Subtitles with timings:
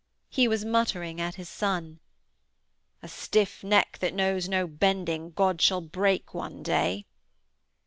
[0.31, 1.99] He was muttering at his son:
[3.03, 7.05] 'A stiff neck that knows no bending, God shall break one day.'